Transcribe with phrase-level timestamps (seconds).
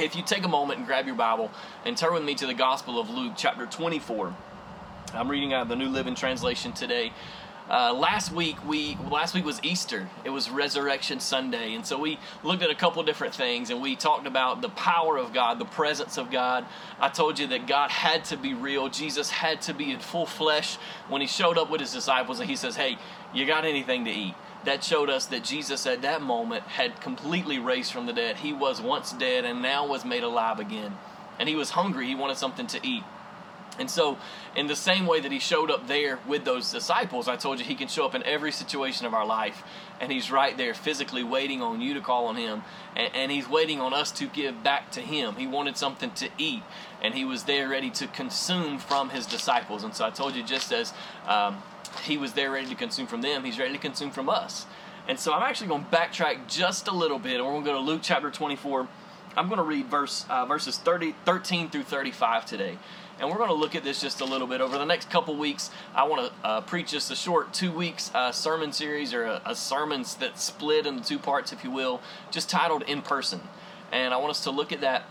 [0.00, 1.50] If you take a moment and grab your Bible
[1.84, 4.34] and turn with me to the Gospel of Luke, chapter 24.
[5.12, 7.12] I'm reading out of the New Living Translation today.
[7.70, 10.08] Uh, last week we last week was Easter.
[10.24, 13.96] It was Resurrection Sunday, and so we looked at a couple different things, and we
[13.96, 16.66] talked about the power of God, the presence of God.
[17.00, 18.88] I told you that God had to be real.
[18.88, 20.76] Jesus had to be in full flesh
[21.08, 22.98] when He showed up with His disciples, and He says, "Hey,
[23.32, 27.58] you got anything to eat?" That showed us that Jesus at that moment had completely
[27.58, 28.36] raised from the dead.
[28.36, 30.96] He was once dead and now was made alive again.
[31.38, 33.02] And he was hungry, he wanted something to eat.
[33.78, 34.18] And so,
[34.54, 37.64] in the same way that he showed up there with those disciples, I told you
[37.64, 39.64] he can show up in every situation of our life.
[40.00, 42.62] And he's right there physically waiting on you to call on him.
[42.94, 45.34] And, and, he's waiting on us to give back to him.
[45.36, 46.62] He wanted something to eat.
[47.02, 49.82] And he was there ready to consume from his disciples.
[49.82, 50.92] And so I told you, just as
[51.26, 51.60] um,
[52.00, 54.66] he was there ready to consume from them, he's ready to consume from us.
[55.06, 57.70] And so I'm actually going to backtrack just a little bit, and we're going to
[57.70, 58.88] go to Luke chapter 24.
[59.36, 62.78] I'm going to read verse uh, verses 30, 13 through 35 today.
[63.20, 64.60] And we're going to look at this just a little bit.
[64.60, 68.10] Over the next couple weeks, I want to uh, preach just a short two weeks
[68.14, 72.00] uh, sermon series or a, a sermons that split into two parts, if you will,
[72.30, 73.40] just titled In Person.
[73.92, 75.04] And I want us to look at that.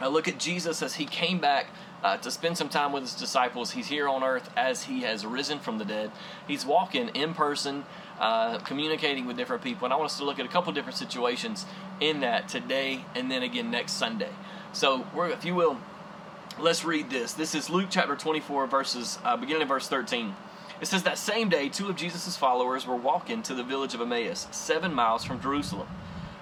[0.00, 1.68] I look at Jesus as he came back
[2.02, 3.72] uh, to spend some time with his disciples.
[3.72, 6.10] He's here on earth as he has risen from the dead.
[6.46, 7.84] He's walking in person,
[8.18, 9.84] uh, communicating with different people.
[9.86, 11.66] And I want us to look at a couple different situations
[12.00, 14.30] in that today and then again next Sunday.
[14.72, 15.78] So, if you will,
[16.58, 17.32] let's read this.
[17.32, 20.34] This is Luke chapter 24, verses uh, beginning in verse 13.
[20.80, 24.00] It says that same day, two of Jesus' followers were walking to the village of
[24.00, 25.88] Emmaus, seven miles from Jerusalem.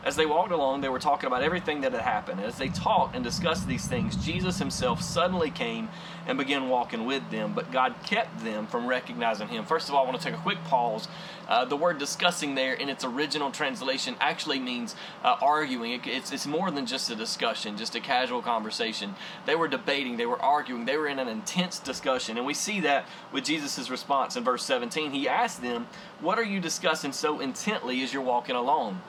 [0.05, 2.41] As they walked along, they were talking about everything that had happened.
[2.41, 5.89] As they talked and discussed these things, Jesus himself suddenly came
[6.27, 9.65] and began walking with them, but God kept them from recognizing him.
[9.65, 11.09] First of all, I want to take a quick pause.
[11.49, 14.95] Uh, the word discussing there in its original translation actually means
[15.25, 15.93] uh, arguing.
[15.93, 19.17] It, it's, it's more than just a discussion, just a casual conversation.
[19.47, 22.37] They were debating, they were arguing, they were in an intense discussion.
[22.37, 25.11] And we see that with Jesus' response in verse 17.
[25.11, 25.89] He asked them,
[26.21, 29.01] What are you discussing so intently as you're walking along?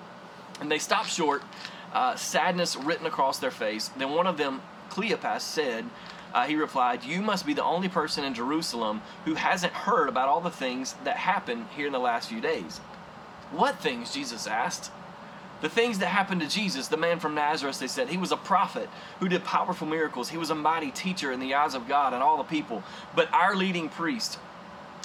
[0.59, 1.43] And they stopped short,
[1.93, 3.89] uh, sadness written across their face.
[3.89, 5.85] Then one of them, Cleopas, said,
[6.33, 10.29] uh, he replied, You must be the only person in Jerusalem who hasn't heard about
[10.29, 12.79] all the things that happened here in the last few days.
[13.51, 14.13] What things?
[14.13, 14.91] Jesus asked.
[15.61, 18.09] The things that happened to Jesus, the man from Nazareth, they said.
[18.09, 18.89] He was a prophet
[19.19, 20.29] who did powerful miracles.
[20.29, 22.83] He was a mighty teacher in the eyes of God and all the people.
[23.13, 24.39] But our leading priest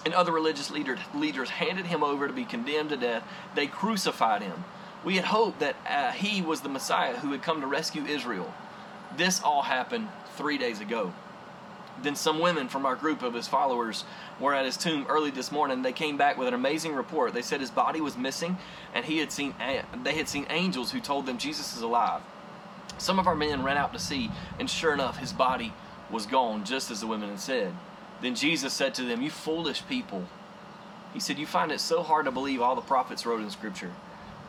[0.05, 3.25] and other religious leader, leaders handed him over to be condemned to death.
[3.57, 4.65] They crucified him.
[5.05, 8.53] We had hoped that uh, he was the Messiah who had come to rescue Israel.
[9.17, 11.13] This all happened three days ago.
[12.03, 14.05] Then some women from our group of his followers
[14.41, 15.83] were at his tomb early this morning.
[15.83, 17.35] They came back with an amazing report.
[17.35, 18.57] They said his body was missing,
[18.95, 19.55] and he had seen
[20.03, 22.23] they had seen angels who told them Jesus is alive.
[22.99, 25.73] Some of our men ran out to see, and sure enough, his body
[26.11, 27.75] was gone, just as the women had said.
[28.21, 30.25] Then Jesus said to them, "You foolish people."
[31.13, 33.93] He said, "You find it so hard to believe all the prophets wrote in Scripture."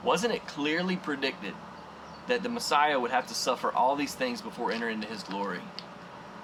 [0.06, 1.56] Wasn't it clearly predicted
[2.28, 5.62] that the Messiah would have to suffer all these things before entering into his glory?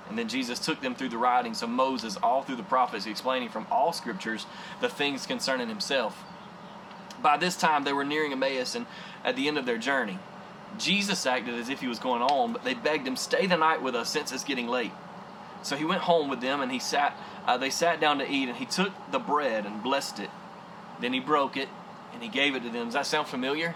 [0.09, 3.49] And then Jesus took them through the writings of Moses, all through the prophets, explaining
[3.49, 4.47] from all scriptures
[4.81, 6.23] the things concerning himself.
[7.21, 8.87] By this time, they were nearing Emmaus and
[9.23, 10.17] at the end of their journey.
[10.79, 13.81] Jesus acted as if he was going on, but they begged him, "Stay the night
[13.83, 14.91] with us, since it's getting late."
[15.61, 17.15] So he went home with them, and he sat.
[17.45, 20.31] Uh, they sat down to eat, and he took the bread and blessed it.
[20.99, 21.69] Then he broke it
[22.13, 22.85] and he gave it to them.
[22.85, 23.75] Does that sound familiar?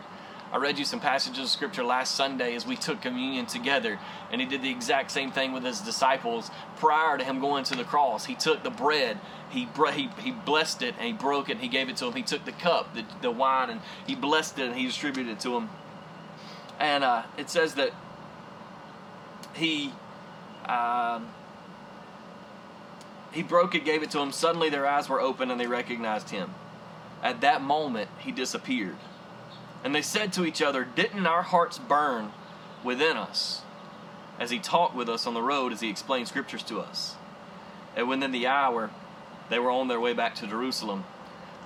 [0.51, 3.99] I read you some passages of scripture last Sunday as we took communion together,
[4.31, 7.75] and he did the exact same thing with his disciples prior to him going to
[7.75, 8.25] the cross.
[8.25, 11.67] He took the bread, he he, he blessed it, and he broke it, and he
[11.67, 12.13] gave it to him.
[12.13, 15.39] He took the cup, the, the wine, and he blessed it, and he distributed it
[15.41, 15.69] to them.
[16.79, 17.91] And uh, it says that
[19.55, 19.91] he
[20.69, 21.27] um,
[23.31, 24.31] he broke it, gave it to him.
[24.31, 26.53] Suddenly their eyes were open, and they recognized him.
[27.25, 28.97] At that moment, he disappeared.
[29.83, 32.31] And they said to each other, Didn't our hearts burn
[32.83, 33.63] within us
[34.39, 37.15] as he talked with us on the road as he explained scriptures to us?
[37.95, 38.91] And within the hour,
[39.49, 41.03] they were on their way back to Jerusalem.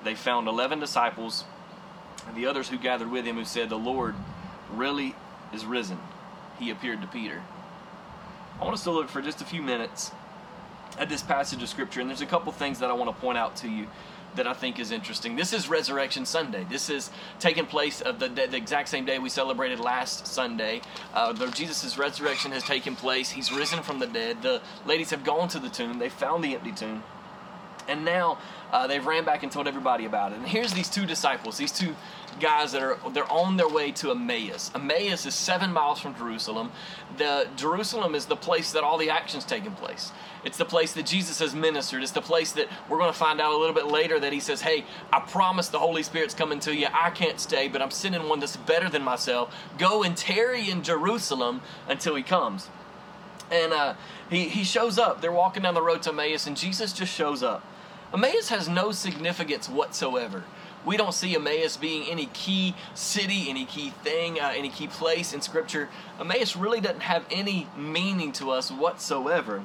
[0.06, 1.44] They found 11 disciples
[2.26, 4.16] and the others who gathered with him who said, The Lord
[4.72, 5.14] really
[5.54, 6.00] is risen.
[6.58, 7.42] He appeared to Peter.
[8.62, 10.12] I want us to look for just a few minutes
[10.98, 13.38] at this passage of Scripture, and there's a couple things that I want to point
[13.38, 13.88] out to you
[14.36, 15.36] that I think is interesting.
[15.36, 16.66] This is Resurrection Sunday.
[16.70, 17.10] This is
[17.40, 20.82] taking place of the, the exact same day we celebrated last Sunday.
[21.14, 23.30] Uh, Jesus' resurrection has taken place.
[23.30, 24.42] He's risen from the dead.
[24.42, 26.00] The ladies have gone to the tomb.
[26.00, 27.04] They found the empty tomb.
[27.90, 28.38] And now
[28.72, 30.38] uh, they've ran back and told everybody about it.
[30.38, 31.96] And here's these two disciples, these two
[32.40, 34.72] guys that are they're on their way to Emmaus.
[34.74, 36.72] Emmaus is seven miles from Jerusalem.
[37.18, 40.12] The Jerusalem is the place that all the action's taking place.
[40.46, 42.02] It's the place that Jesus has ministered.
[42.02, 44.40] It's the place that we're going to find out a little bit later that he
[44.40, 46.88] says, "Hey, I promise the Holy Spirit's coming to you.
[46.94, 49.54] I can't stay, but I'm sending one that's better than myself.
[49.78, 52.70] Go and tarry in Jerusalem until he comes."
[53.52, 53.96] And uh,
[54.30, 55.22] he he shows up.
[55.22, 57.64] They're walking down the road to Emmaus, and Jesus just shows up.
[58.14, 60.44] Emmaus has no significance whatsoever
[60.86, 65.34] we don't see Emmaus being any key city, any key thing, uh, any key place
[65.34, 65.90] in Scripture.
[66.20, 69.62] Emmaus really doesn't have any meaning to us whatsoever.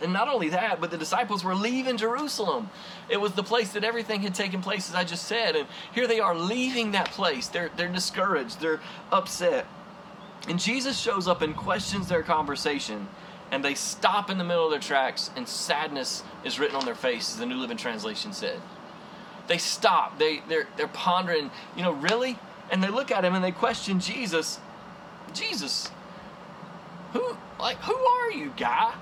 [0.00, 2.70] And not only that, but the disciples were leaving Jerusalem.
[3.08, 5.56] It was the place that everything had taken place, as I just said.
[5.56, 7.48] And here they are leaving that place.
[7.48, 8.80] They're, they're discouraged, they're
[9.10, 9.66] upset.
[10.48, 13.08] And Jesus shows up and questions their conversation.
[13.50, 16.94] And they stop in the middle of their tracks, and sadness is written on their
[16.94, 18.60] faces, the New Living Translation said
[19.48, 20.18] they stop.
[20.18, 22.38] They they're they're pondering, you know, really?
[22.70, 24.60] And they look at him and they question Jesus.
[25.32, 25.90] Jesus,
[27.12, 28.94] who like who are you, guy?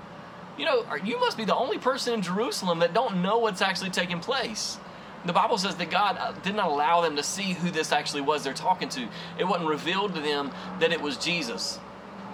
[0.57, 3.91] You know, you must be the only person in Jerusalem that don't know what's actually
[3.91, 4.79] taking place.
[5.25, 8.21] The Bible says that God uh, did not allow them to see who this actually
[8.21, 9.07] was they're talking to.
[9.37, 11.79] It wasn't revealed to them that it was Jesus.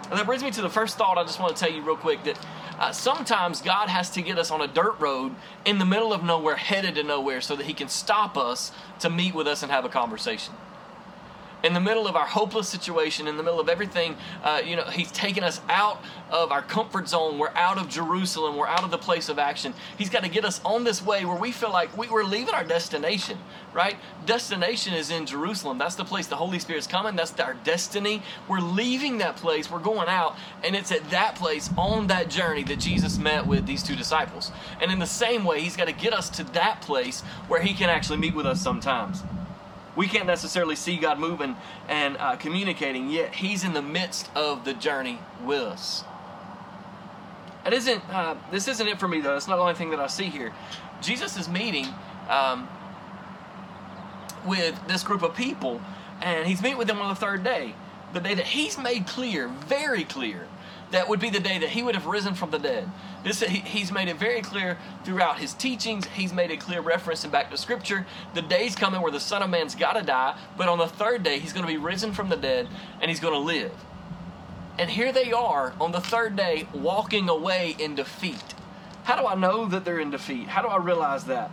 [0.10, 1.96] And that brings me to the first thought I just want to tell you real
[1.96, 2.40] quick that
[2.80, 5.34] uh, sometimes God has to get us on a dirt road
[5.66, 9.10] in the middle of nowhere, headed to nowhere, so that He can stop us to
[9.10, 10.54] meet with us and have a conversation
[11.64, 14.84] in the middle of our hopeless situation, in the middle of everything, uh, you know,
[14.84, 17.38] He's taken us out of our comfort zone.
[17.40, 18.58] We're out of Jerusalem.
[18.58, 19.74] We're out of the place of action.
[19.98, 22.54] He's got to get us on this way where we feel like we, we're leaving
[22.54, 23.38] our destination,
[23.74, 23.96] right?
[24.26, 25.78] Destination is in Jerusalem.
[25.78, 27.16] That's the place the Holy Spirit's coming.
[27.16, 28.22] That's our destiny.
[28.50, 29.72] We're leaving that place.
[29.72, 30.36] We're going out.
[30.64, 34.52] And it's at that place, on that journey, that Jesus met with these two disciples.
[34.82, 37.74] And in the same way, He's got to get us to that place where He
[37.74, 39.24] can actually meet with us sometimes
[39.96, 41.56] we can't necessarily see God moving
[41.88, 46.04] and uh, communicating, yet He's in the midst of the journey with us.
[47.66, 48.04] It isn't.
[48.10, 49.36] Uh, this isn't it for me though.
[49.36, 50.54] It's not the only thing that I see here.
[51.02, 51.88] Jesus is meeting
[52.30, 52.68] um,
[54.46, 55.82] with this group of people,
[56.22, 57.76] and He's meeting with them on the third day,
[58.14, 60.48] the day that He's made clear, very clear,
[60.94, 62.88] that would be the day that he would have risen from the dead.
[63.24, 66.06] This, he, he's made it very clear throughout his teachings.
[66.06, 68.06] He's made a clear reference and back to Scripture.
[68.36, 71.24] The day's coming where the Son of Man's got to die, but on the third
[71.24, 72.68] day, he's going to be risen from the dead
[73.02, 73.72] and he's going to live.
[74.78, 78.54] And here they are on the third day walking away in defeat.
[79.04, 80.48] How do I know that they're in defeat?
[80.48, 81.50] How do I realize that?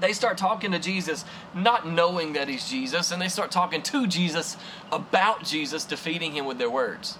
[0.00, 1.24] They start talking to Jesus,
[1.54, 4.56] not knowing that he's Jesus, and they start talking to Jesus
[4.90, 7.16] about Jesus, defeating him with their words.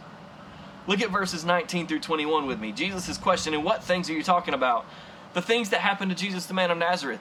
[0.87, 2.73] Look at verses 19 through 21 with me.
[2.73, 4.87] Jesus is questioning, What things are you talking about?
[5.35, 7.21] The things that happened to Jesus, the man of Nazareth.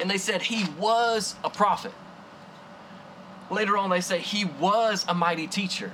[0.00, 1.92] And they said, He was a prophet.
[3.50, 5.92] Later on, they say, He was a mighty teacher.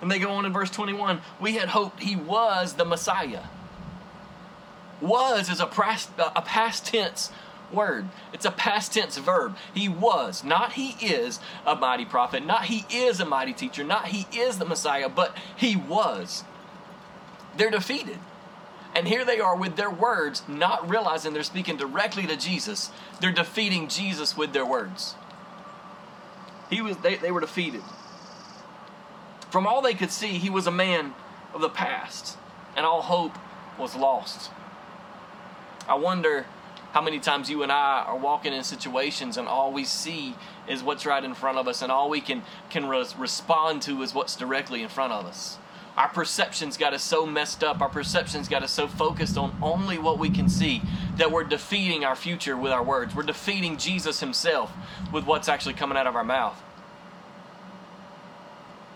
[0.00, 3.44] And they go on in verse 21 We had hoped He was the Messiah.
[5.00, 7.30] Was is a past, a past tense
[7.72, 8.08] word.
[8.32, 9.56] It's a past tense verb.
[9.74, 14.08] He was, not he is a mighty prophet, not he is a mighty teacher, not
[14.08, 16.44] he is the Messiah, but he was.
[17.56, 18.18] They're defeated.
[18.94, 22.90] And here they are with their words, not realizing they're speaking directly to Jesus.
[23.20, 25.14] They're defeating Jesus with their words.
[26.70, 27.82] He was they, they were defeated.
[29.50, 31.14] From all they could see, he was a man
[31.54, 32.36] of the past,
[32.76, 33.32] and all hope
[33.78, 34.50] was lost.
[35.88, 36.46] I wonder
[36.96, 40.34] how many times you and I are walking in situations and all we see
[40.66, 44.00] is what's right in front of us and all we can, can res- respond to
[44.00, 45.58] is what's directly in front of us.
[45.98, 49.98] Our perceptions got us so messed up, our perceptions got us so focused on only
[49.98, 50.80] what we can see
[51.18, 53.14] that we're defeating our future with our words.
[53.14, 54.72] We're defeating Jesus himself
[55.12, 56.58] with what's actually coming out of our mouth.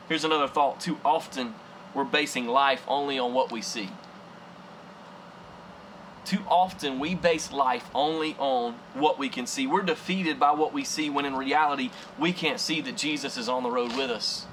[0.08, 0.80] Here's another thought.
[0.80, 1.54] Too often,
[1.92, 3.90] we're basing life only on what we see.
[6.30, 9.66] Too often we base life only on what we can see.
[9.66, 13.48] We're defeated by what we see when in reality we can't see that Jesus is
[13.48, 14.46] on the road with us.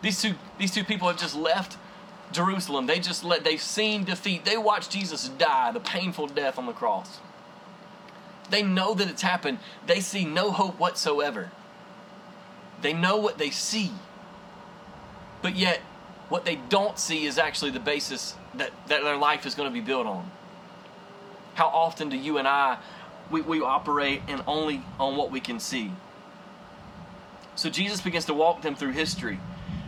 [0.00, 1.76] These two, these two people have just left
[2.32, 2.86] Jerusalem.
[2.86, 4.46] They just let they've seen defeat.
[4.46, 7.18] They watched Jesus die, the painful death on the cross.
[8.48, 9.58] They know that it's happened.
[9.86, 11.50] They see no hope whatsoever.
[12.80, 13.92] They know what they see.
[15.42, 15.82] But yet,
[16.28, 19.72] what they don't see is actually the basis that, that their life is going to
[19.72, 20.30] be built on.
[21.54, 22.78] How often do you and I
[23.30, 25.92] we, we operate and only on what we can see?
[27.56, 29.38] So Jesus begins to walk them through history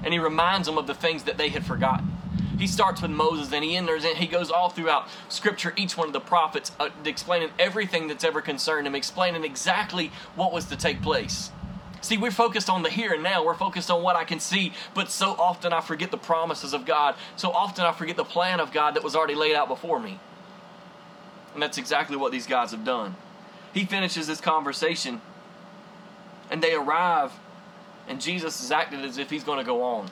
[0.04, 2.12] and he reminds them of the things that they had forgotten.
[2.58, 6.06] He starts with Moses and he enters and he goes all throughout scripture, each one
[6.06, 10.76] of the prophets, uh, explaining everything that's ever concerned him, explaining exactly what was to
[10.76, 11.50] take place.
[12.02, 13.44] See, we're focused on the here and now.
[13.44, 16.84] We're focused on what I can see, but so often I forget the promises of
[16.84, 17.16] God.
[17.36, 20.20] So often I forget the plan of God that was already laid out before me.
[21.54, 23.16] And that's exactly what these guys have done.
[23.72, 25.20] He finishes this conversation,
[26.50, 27.32] and they arrive,
[28.08, 30.10] and Jesus is acting as if he's going to go on.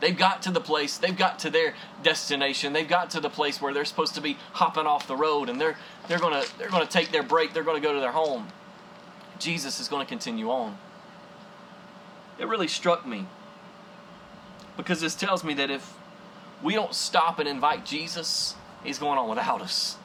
[0.00, 3.60] They've got to the place, they've got to their destination, they've got to the place
[3.60, 5.76] where they're supposed to be hopping off the road, and they're
[6.08, 8.48] they're gonna they're gonna take their break, they're gonna go to their home.
[9.40, 10.78] Jesus is going to continue on.
[12.38, 13.26] It really struck me
[14.76, 15.94] because this tells me that if
[16.62, 18.54] we don't stop and invite Jesus,
[18.84, 19.96] He's going on without us.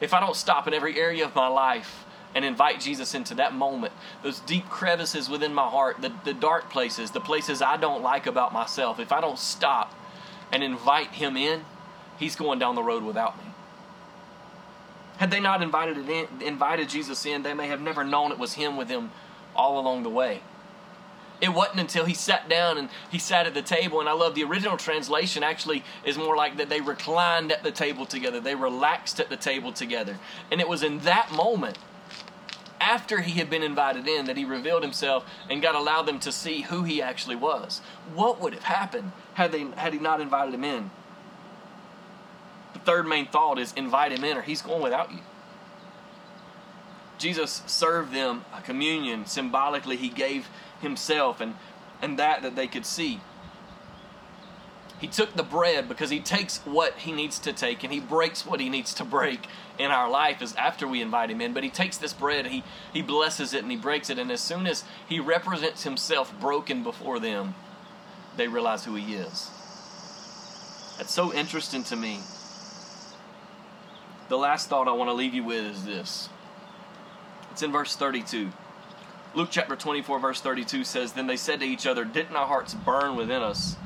[0.00, 3.54] If I don't stop in every area of my life and invite Jesus into that
[3.54, 3.92] moment,
[4.22, 8.26] those deep crevices within my heart, the, the dark places, the places I don't like
[8.26, 9.94] about myself, if I don't stop
[10.52, 11.64] and invite Him in,
[12.18, 13.53] He's going down the road without me.
[15.18, 18.54] Had they not invited, in, invited Jesus in, they may have never known it was
[18.54, 19.12] Him with them
[19.54, 20.42] all along the way.
[21.40, 24.34] It wasn't until he sat down and he sat at the table, and I love
[24.34, 28.54] the original translation actually is more like that they reclined at the table together, they
[28.54, 30.18] relaxed at the table together.
[30.50, 31.76] And it was in that moment,
[32.80, 36.30] after he had been invited in, that he revealed himself and God allowed them to
[36.30, 37.80] see who he actually was.
[38.14, 40.90] What would have happened had, they, had he not invited him in?
[42.74, 45.20] The third main thought is invite him in or he's going without you.
[47.16, 49.24] Jesus served them a communion.
[49.24, 50.48] Symbolically, he gave
[50.80, 51.54] himself and,
[52.02, 53.20] and that that they could see.
[55.00, 58.46] He took the bread because he takes what he needs to take and he breaks
[58.46, 59.46] what he needs to break
[59.78, 61.52] in our life is after we invite him in.
[61.52, 64.18] But he takes this bread, he, he blesses it and he breaks it.
[64.18, 67.54] And as soon as he represents himself broken before them,
[68.36, 69.50] they realize who he is.
[70.96, 72.20] That's so interesting to me.
[74.28, 76.28] The last thought I want to leave you with is this
[77.52, 78.50] it's in verse 32.
[79.34, 82.74] Luke chapter 24, verse 32 says, Then they said to each other, Didn't our hearts
[82.74, 83.76] burn within us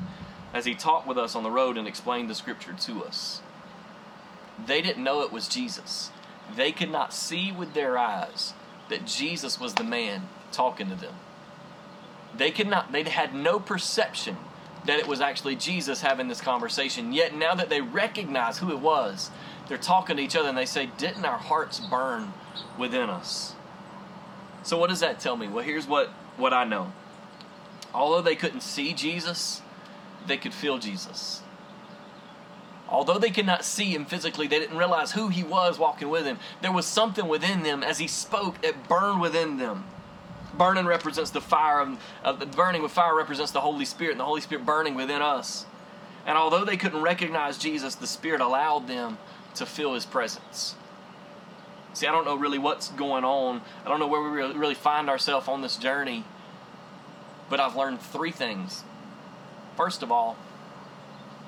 [0.53, 3.41] as he talked with us on the road and explained the scripture to us?
[4.65, 6.11] They didn't know it was Jesus.
[6.55, 8.53] They could not see with their eyes
[8.89, 11.13] that Jesus was the man talking to them.
[12.35, 14.37] They could not, they had no perception
[14.89, 17.13] that it was actually Jesus having this conversation.
[17.13, 19.29] Yet now that they recognize who it was,
[19.67, 22.33] they're talking to each other and they say, Didn't our hearts burn
[22.75, 23.53] within us?
[24.63, 25.47] So what does that tell me?
[25.47, 26.91] Well, here's what, what I know.
[27.93, 29.61] Although they couldn't see Jesus,
[30.25, 31.43] they could feel Jesus.
[32.87, 36.25] Although they could not see him physically, they didn't realize who he was walking with
[36.25, 36.39] him.
[36.63, 39.85] There was something within them as he spoke, it burned within them.
[40.59, 41.79] Burning represents the fire
[42.23, 45.21] of, the burning with fire represents the Holy Spirit, and the Holy Spirit burning within
[45.21, 45.65] us.
[46.25, 49.17] And although they couldn't recognize Jesus, the Spirit allowed them
[49.55, 50.75] to feel his presence.
[51.93, 53.61] See, I don't know really what's going on.
[53.85, 56.25] I don't know where we really find ourselves on this journey.
[57.49, 58.83] But I've learned three things.
[59.77, 60.35] First of all,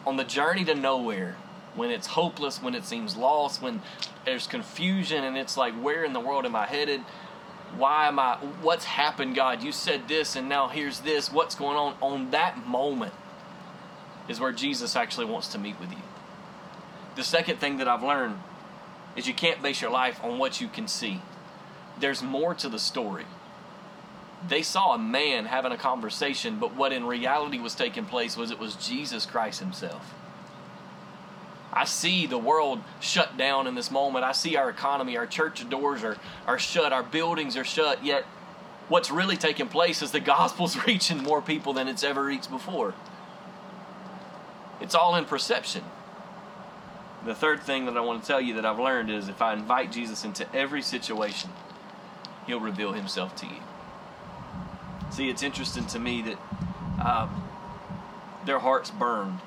[0.08, 1.36] on the journey to nowhere,
[1.76, 3.82] when it's hopeless, when it seems lost, when
[4.24, 7.02] there's confusion and it's like, where in the world am I headed?
[7.78, 9.64] Why am I, what's happened, God?
[9.64, 11.32] You said this and now here's this.
[11.32, 11.96] What's going on?
[12.02, 13.14] On that moment
[14.28, 16.02] is where Jesus actually wants to meet with you.
[17.16, 18.40] The second thing that I've learned
[19.16, 21.22] is you can't base your life on what you can see.
[22.00, 23.26] There's more to the story.
[24.48, 28.50] They saw a man having a conversation, but what in reality was taking place was
[28.50, 30.14] it was Jesus Christ Himself.
[31.74, 34.26] I see the world shut down in this moment.
[34.26, 38.24] I see our economy, our church doors are, are shut, our buildings are shut, yet
[38.90, 42.94] what's really taking place is the gospel's reaching more people than it's ever reached before.
[44.82, 45.84] It's all in perception.
[47.24, 49.54] The third thing that I want to tell you that I've learned is if I
[49.54, 51.52] invite Jesus into every situation,
[52.48, 53.62] He'll reveal Himself to you.
[55.12, 56.38] See, it's interesting to me that
[57.06, 57.44] um,
[58.46, 59.40] their hearts burned.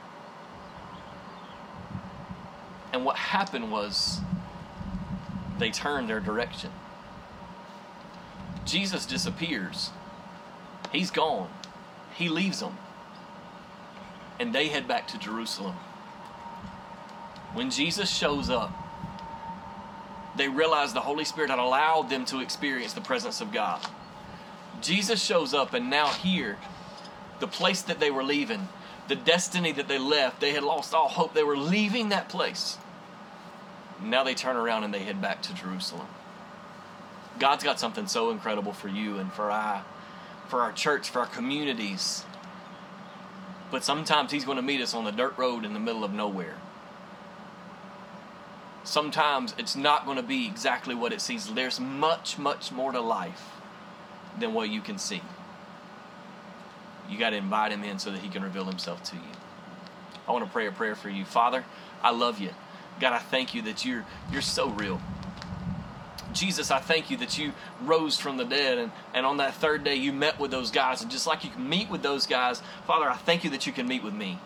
[2.94, 4.20] And what happened was
[5.58, 6.70] they turned their direction.
[8.64, 9.90] Jesus disappears.
[10.92, 11.50] He's gone.
[12.14, 12.78] He leaves them.
[14.38, 15.74] And they head back to Jerusalem.
[17.52, 18.70] When Jesus shows up,
[20.36, 23.84] they realize the Holy Spirit had allowed them to experience the presence of God.
[24.80, 26.58] Jesus shows up, and now here,
[27.40, 28.68] the place that they were leaving,
[29.08, 31.34] the destiny that they left, they had lost all hope.
[31.34, 32.78] They were leaving that place.
[34.02, 36.06] Now they turn around and they head back to Jerusalem.
[37.38, 39.82] God's got something so incredible for you and for I,
[40.48, 42.24] for our church, for our communities.
[43.70, 46.12] But sometimes He's going to meet us on the dirt road in the middle of
[46.12, 46.56] nowhere
[48.84, 51.52] sometimes it's not going to be exactly what it seems.
[51.52, 53.50] There's much, much more to life
[54.38, 55.22] than what you can see.
[57.08, 59.22] You got to invite him in so that he can reveal himself to you.
[60.28, 61.24] I want to pray a prayer for you.
[61.24, 61.64] Father,
[62.02, 62.50] I love you.
[63.00, 65.00] God, I thank you that you're you're so real.
[66.32, 69.84] Jesus, I thank you that you rose from the dead and, and on that third
[69.84, 71.00] day you met with those guys.
[71.00, 73.72] And just like you can meet with those guys, Father, I thank you that you
[73.72, 74.38] can meet with me.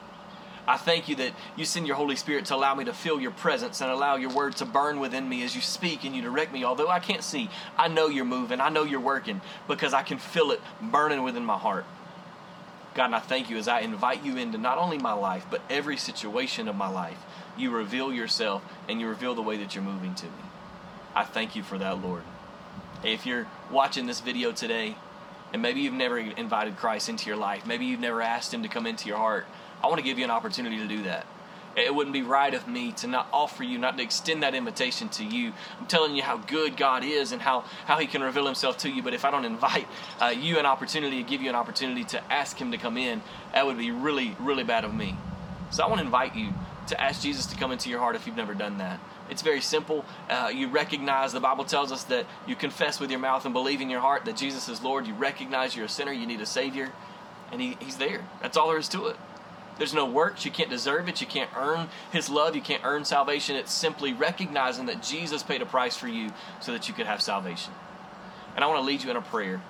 [0.67, 3.31] I thank you that you send your Holy Spirit to allow me to feel your
[3.31, 6.53] presence and allow your word to burn within me as you speak and you direct
[6.53, 6.63] me.
[6.63, 10.19] Although I can't see, I know you're moving, I know you're working because I can
[10.19, 11.87] feel it burning within my heart.
[12.95, 15.63] God, and I thank you as I invite you into not only my life, but
[15.71, 17.19] every situation of my life.
[17.59, 20.43] You reveal yourself and you reveal the way that you're moving to me.
[21.15, 22.23] I thank you for that, Lord.
[23.03, 24.97] If you're watching this video today,
[25.53, 28.69] and maybe you've never invited Christ into your life, maybe you've never asked Him to
[28.69, 29.47] come into your heart,
[29.83, 31.27] I want to give you an opportunity to do that.
[31.77, 35.09] It wouldn't be right of me to not offer you, not to extend that invitation
[35.11, 35.53] to you.
[35.79, 38.91] I'm telling you how good God is and how, how He can reveal Himself to
[38.91, 39.03] you.
[39.03, 39.87] But if I don't invite
[40.21, 43.23] uh, you an opportunity to give you an opportunity to ask Him to come in,
[43.53, 45.17] that would be really, really bad of me.
[45.71, 46.53] So I want to invite you
[46.89, 49.01] to ask Jesus to come into your heart if you've never done that.
[49.31, 50.05] It's very simple.
[50.29, 53.81] Uh, you recognize, the Bible tells us that you confess with your mouth and believe
[53.81, 55.07] in your heart that Jesus is Lord.
[55.07, 56.93] You recognize you're a sinner, you need a Savior,
[57.53, 58.25] and he, He's there.
[58.43, 59.17] That's all there is to it.
[59.79, 60.45] There's no works.
[60.45, 61.21] You can't deserve it.
[61.21, 62.57] You can't earn His love.
[62.57, 63.55] You can't earn salvation.
[63.55, 67.23] It's simply recognizing that Jesus paid a price for you so that you could have
[67.23, 67.73] salvation.
[68.57, 69.63] And I want to lead you in a prayer.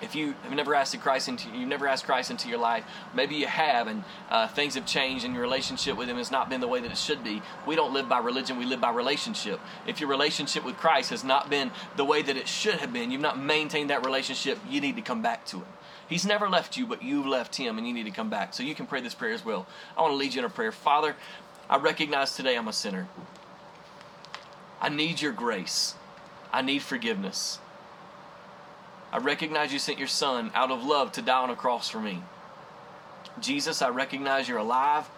[0.00, 2.84] If you have never asked Christ into, you've never asked Christ into your life,
[3.14, 6.48] maybe you have, and uh, things have changed, and your relationship with Him has not
[6.48, 7.42] been the way that it should be.
[7.66, 9.60] We don't live by religion; we live by relationship.
[9.86, 13.10] If your relationship with Christ has not been the way that it should have been,
[13.10, 14.58] you've not maintained that relationship.
[14.68, 15.68] You need to come back to it.
[16.08, 18.54] He's never left you, but you've left him, and you need to come back.
[18.54, 19.66] So you can pray this prayer as well.
[19.96, 20.72] I want to lead you in a prayer.
[20.72, 21.16] Father,
[21.68, 23.08] I recognize today I'm a sinner.
[24.80, 25.94] I need your grace.
[26.52, 27.58] I need forgiveness.
[29.12, 32.00] I recognize you sent your son out of love to die on a cross for
[32.00, 32.22] me.
[33.40, 35.08] Jesus, I recognize you're alive.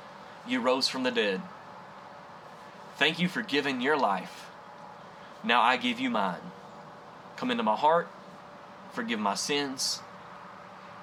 [0.47, 1.41] You rose from the dead.
[2.97, 4.47] Thank you for giving your life.
[5.43, 6.41] Now I give you mine.
[7.37, 8.09] Come into my heart,
[8.93, 10.01] forgive my sins,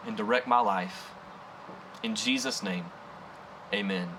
[0.05, 1.11] and direct my life.
[2.03, 2.85] In Jesus' name,
[3.73, 4.09] amen.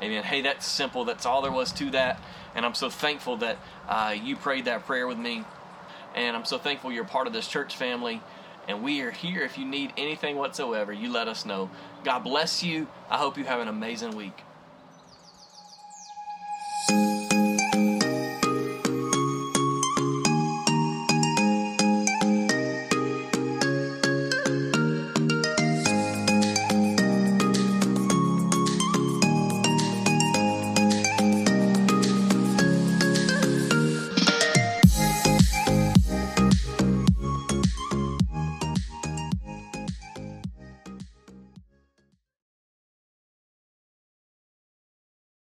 [0.00, 0.22] Amen.
[0.22, 1.04] Hey, that's simple.
[1.04, 2.20] That's all there was to that.
[2.54, 3.58] And I'm so thankful that
[3.88, 5.44] uh, you prayed that prayer with me.
[6.18, 8.20] And I'm so thankful you're part of this church family.
[8.66, 9.42] And we are here.
[9.42, 11.70] If you need anything whatsoever, you let us know.
[12.02, 12.88] God bless you.
[13.08, 14.42] I hope you have an amazing week.